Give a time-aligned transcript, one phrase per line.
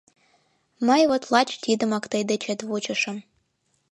[0.87, 3.17] —Мый вот лач тидымак тый дечет вучышым.